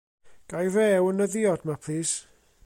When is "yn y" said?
1.11-1.27